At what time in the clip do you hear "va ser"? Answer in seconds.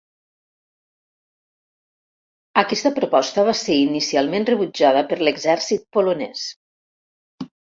3.49-3.77